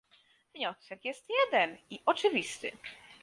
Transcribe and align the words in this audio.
Wniosek 0.55 1.05
jest 1.05 1.27
jeden 1.29 1.77
i 1.89 1.99
oczywisty 2.05 2.71